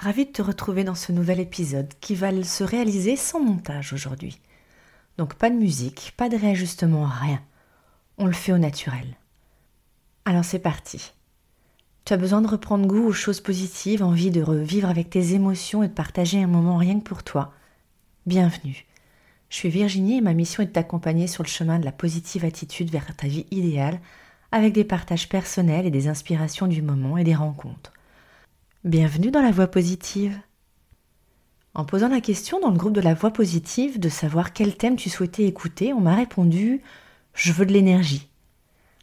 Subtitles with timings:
[0.00, 4.40] Ravi de te retrouver dans ce nouvel épisode qui va se réaliser sans montage aujourd'hui.
[5.16, 7.42] Donc pas de musique, pas de réajustement, rien.
[8.16, 9.16] On le fait au naturel.
[10.24, 11.14] Alors c'est parti.
[12.04, 15.82] Tu as besoin de reprendre goût aux choses positives, envie de revivre avec tes émotions
[15.82, 17.52] et de partager un moment rien que pour toi.
[18.24, 18.86] Bienvenue.
[19.50, 22.44] Je suis Virginie et ma mission est de t'accompagner sur le chemin de la positive
[22.44, 23.98] attitude vers ta vie idéale
[24.52, 27.92] avec des partages personnels et des inspirations du moment et des rencontres.
[28.84, 30.38] Bienvenue dans la voie positive.
[31.74, 34.94] En posant la question dans le groupe de la voie positive de savoir quel thème
[34.94, 36.80] tu souhaitais écouter, on m'a répondu
[37.34, 38.28] Je veux de l'énergie.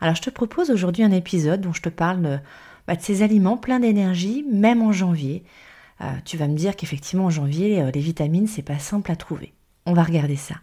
[0.00, 2.38] Alors je te propose aujourd'hui un épisode dont je te parle de,
[2.86, 5.42] bah, ces aliments pleins d'énergie, même en janvier.
[6.00, 9.16] Euh, tu vas me dire qu'effectivement en janvier, euh, les vitamines, c'est pas simple à
[9.16, 9.52] trouver.
[9.84, 10.54] On va regarder ça.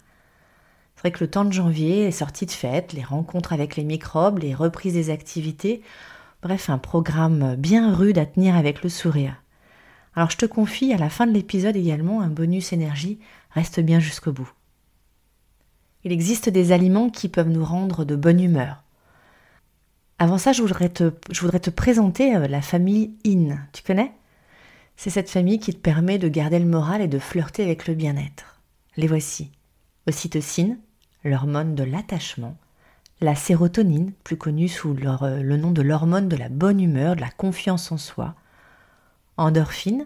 [0.96, 3.84] C'est vrai que le temps de janvier, les sorties de fête, les rencontres avec les
[3.84, 5.82] microbes, les reprises des activités,
[6.44, 9.42] Bref, un programme bien rude à tenir avec le sourire.
[10.14, 13.18] Alors je te confie à la fin de l'épisode également un bonus énergie,
[13.52, 14.52] reste bien jusqu'au bout.
[16.04, 18.84] Il existe des aliments qui peuvent nous rendre de bonne humeur.
[20.20, 23.57] Avant ça, je voudrais te, présenter euh, la famille IN.
[23.72, 24.12] Tu connais?
[24.98, 27.96] C'est cette famille qui te permet de garder le moral et de flirter avec le
[27.96, 28.60] bien-être.
[28.98, 29.50] Les voici.
[30.07, 30.78] Ocytocine,
[31.24, 32.57] l'hormone de l'attachement,
[33.24, 37.21] la sérotonine, plus connue sous euh, le nom de l'hormone de la bonne humeur, de
[37.21, 38.35] la confiance en soi,
[39.38, 40.05] endorphine,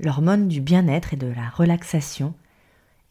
[0.00, 2.34] l'hormone du bien-être et de la relaxation,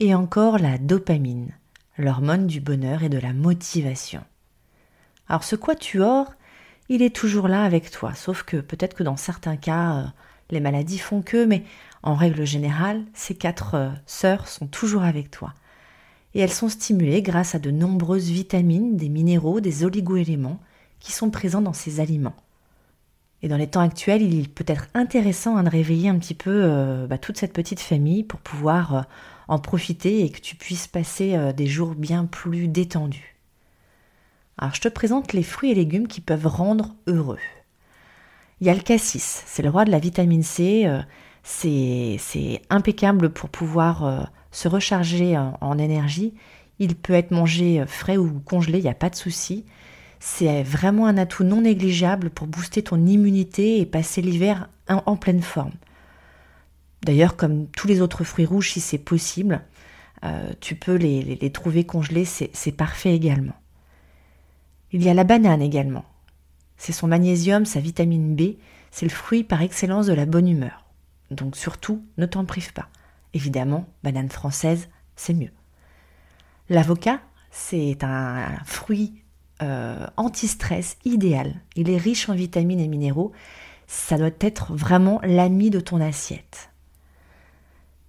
[0.02, 1.54] et encore la dopamine,
[1.98, 4.22] l'hormone du bonheur et de la motivation.
[5.30, 6.34] Alors ce quatuor,
[6.90, 10.04] il est toujours là avec toi, sauf que peut-être que dans certains cas, euh,
[10.50, 11.64] les maladies font que, mais
[12.04, 15.54] en règle générale, ces quatre euh, sœurs sont toujours avec toi
[16.38, 20.60] et elles sont stimulées grâce à de nombreuses vitamines, des minéraux, des oligoéléments
[21.00, 22.36] qui sont présents dans ces aliments.
[23.42, 26.52] Et dans les temps actuels, il peut être intéressant hein, de réveiller un petit peu
[26.54, 29.02] euh, bah, toute cette petite famille pour pouvoir euh,
[29.48, 33.36] en profiter et que tu puisses passer euh, des jours bien plus détendus.
[34.60, 37.40] Alors je te présente les fruits et légumes qui peuvent rendre heureux.
[38.62, 40.88] Il y a le cassis, c'est le roi de la vitamine C,
[41.44, 46.34] c'est impeccable pour pouvoir se recharger en, énergie.
[46.80, 49.66] Il peut être mangé frais ou congelé, il n'y a pas de souci.
[50.20, 55.44] C'est vraiment un atout non négligeable pour booster ton immunité et passer l'hiver en, pleine
[55.44, 55.74] forme.
[57.04, 59.62] D'ailleurs, comme tous les autres fruits rouges, si c'est possible,
[60.26, 63.56] euh, tu peux les trouver congelés, c'est parfait également.
[64.92, 66.06] Il y a la banane également.
[66.78, 68.56] C'est son magnésium, sa vitamine B,
[68.90, 70.86] c'est le fruit par excellence de la bonne humeur.
[71.30, 72.90] Donc surtout, ne t'en prive pas.
[73.38, 75.52] Évidemment, banane française, c'est mieux.
[76.70, 77.20] L'avocat,
[77.52, 79.22] c'est un fruit
[79.62, 81.54] euh, anti-stress idéal.
[81.76, 83.34] Il est riche en vitamines et minéraux.
[83.86, 86.72] Ça doit être vraiment l'ami de ton assiette.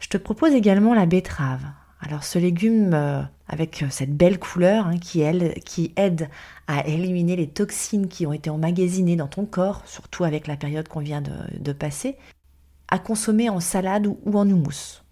[0.00, 1.66] Je te propose également la betterave.
[2.00, 6.30] Alors ce légume euh, avec cette belle couleur hein, qui, aide
[6.68, 10.88] à éliminer les toxines qui ont été emmagasinées dans ton corps, surtout avec la période
[10.88, 12.16] qu'on vient de, passer,
[12.88, 15.02] à consommer en salade ou en houmous.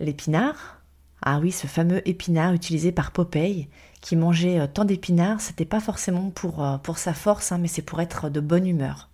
[0.00, 0.80] L'épinard,
[1.22, 3.68] ah oui, ce fameux épinard utilisé par Popeye,
[4.00, 7.68] qui mangeait euh, tant d'épinards, c'était pas forcément pour, euh, pour sa force, hein, mais
[7.68, 9.10] c'est pour être de bonne humeur.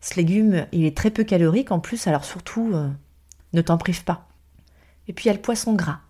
[0.00, 2.88] Ce légume, il est très peu calorique en plus, alors surtout, euh,
[3.52, 4.28] ne t'en prive pas.
[5.08, 6.00] Et puis il y a le poisson gras.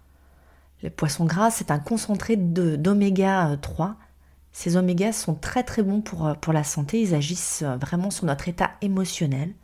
[0.82, 3.96] Le poisson gras, c'est un concentré d'oméga 3.
[4.52, 8.48] Ces omégas sont très très bons pour, pour la santé, ils agissent vraiment sur notre
[8.48, 9.54] état émotionnel.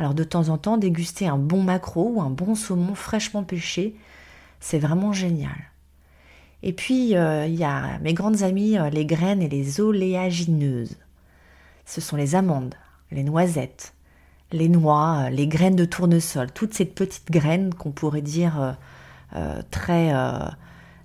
[0.00, 3.94] Alors de temps en temps, déguster un bon maquereau ou un bon saumon fraîchement pêché,
[4.58, 5.58] c'est vraiment génial.
[6.62, 10.96] Et puis, euh, il y a mes grandes amies, euh, les graines et les oléagineuses.
[11.84, 12.76] Ce sont les amandes,
[13.10, 13.92] les noisettes,
[14.52, 18.78] les noix, euh, les graines de tournesol, toutes ces petites graines qu'on pourrait dire
[19.70, 20.14] très,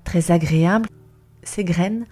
[0.06, 0.88] très agréables.
[1.44, 2.06] Ces graines,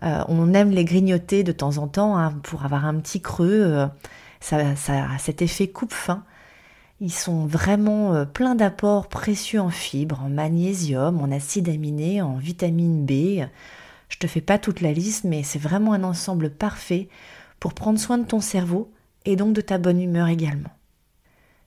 [0.00, 3.90] on aime les grignoter de temps en temps hein, pour avoir un petit creux
[4.40, 6.24] ça, ça a cet effet coupe-fin.
[7.00, 12.36] Ils sont vraiment euh, pleins d'apports précieux en fibres, en magnésium, en acides aminés, en
[12.36, 13.46] vitamine B.
[14.08, 17.08] Je te fais pas toute la liste, mais c'est vraiment un ensemble parfait
[17.58, 18.92] pour prendre soin de ton cerveau
[19.24, 20.72] et donc de ta bonne humeur également.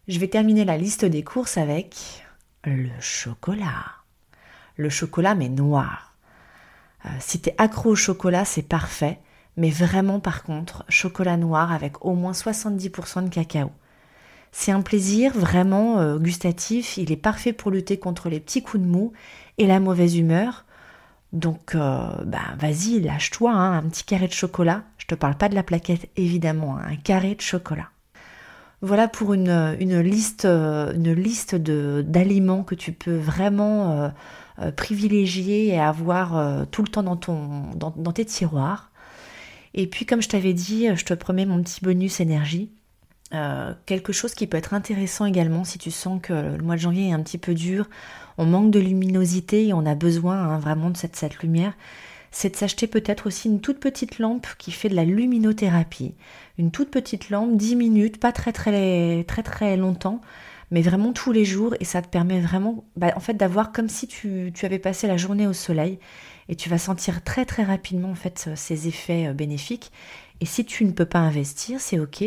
[0.07, 1.95] Je vais terminer la liste des courses avec
[2.65, 3.85] le chocolat.
[4.75, 6.15] Le chocolat mais noir.
[7.05, 9.19] Euh, si tu es accro au chocolat, c'est parfait
[9.57, 13.71] mais vraiment par contre, chocolat noir avec au moins 70% de cacao.
[14.51, 18.83] C'est un plaisir vraiment euh, gustatif, il est parfait pour lutter contre les petits coups
[18.83, 19.11] de mou
[19.57, 20.65] et la mauvaise humeur.
[21.33, 24.83] Donc euh, bah, vas-y, lâche-toi, hein, un petit carré de chocolat.
[24.99, 27.89] Je te parle pas de la plaquette évidemment, hein, un carré de chocolat.
[28.81, 29.71] Voilà pour une,
[30.01, 34.11] liste, une liste d'aliments que tu peux vraiment
[34.75, 38.91] privilégier et avoir tout le temps dans, ton, dans tes tiroirs.
[39.73, 42.71] Et puis, comme je t'avais dit, je te promets mon petit bonus énergie.
[43.33, 46.81] Euh, quelque chose qui peut être intéressant également si tu sens que le mois de
[46.81, 47.89] janvier est un petit peu dur,
[48.37, 51.73] on manque de luminosité et on a besoin hein, vraiment de cette, lumière,
[52.29, 56.13] c'est de s'acheter peut-être aussi une toute petite lampe qui fait de la luminothérapie.
[56.59, 60.21] Une toute petite lampe, 10 minutes, pas très très longtemps,
[60.73, 63.89] mais vraiment tous les jours et ça te permet vraiment bah, en fait d'avoir comme
[63.89, 65.99] si tu, avais passé la journée au soleil
[66.49, 69.91] et tu vas sentir très très rapidement en fait ces effets euh, bénéfiques.
[70.41, 72.23] Et si tu ne peux pas investir, c'est ok.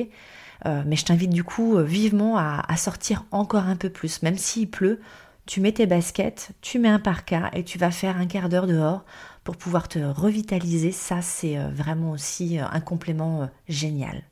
[0.65, 4.23] Euh, mais je t'invite du coup euh, vivement à, sortir encore un peu plus.
[4.23, 5.01] Même s'il pleut,
[5.45, 8.67] tu mets tes baskets, tu mets un parka et tu vas faire un quart d'heure
[8.67, 9.05] dehors
[9.45, 10.93] pour pouvoir te revitaliser.
[10.93, 14.23] Ça, c'est vraiment aussi un complément génial.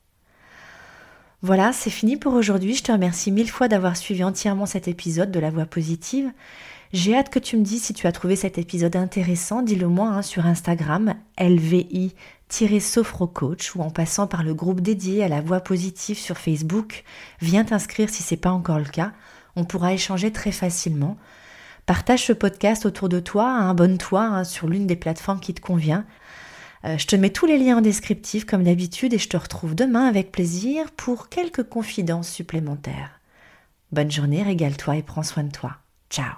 [1.44, 2.74] Voilà, c'est fini pour aujourd'hui.
[2.74, 6.32] Je te remercie mille fois d'avoir suivi entièrement cet épisode de La Voix Positive.
[6.94, 9.62] J'ai hâte que tu me dises si tu as trouvé cet épisode intéressant.
[9.62, 12.14] Dis-le moi hein, sur Instagram, LVI
[12.78, 17.02] Sophrocoach ou en passant par le groupe dédié à la voix positive sur Facebook.
[17.40, 19.10] Viens t'inscrire si c'est pas encore le cas.
[19.56, 21.16] On pourra échanger très facilement.
[21.84, 26.06] Partage ce podcast autour de toi, abonne-toi hein, sur l'une des plateformes qui te convient.
[26.84, 29.74] Euh, je te mets tous les liens en descriptif comme d'habitude et je te retrouve
[29.74, 33.18] demain avec plaisir pour quelques confidences supplémentaires.
[33.90, 35.72] Bonne journée, régale-toi et prends soin de toi.
[36.08, 36.34] Ciao